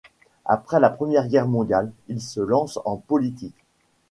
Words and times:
Après 0.45 0.79
la 0.79 0.89
Première 0.89 1.27
Guerre 1.27 1.47
mondiale, 1.47 1.91
il 2.07 2.23
se 2.23 2.39
lance 2.39 2.79
en 2.85 2.97
politique. 2.97 3.53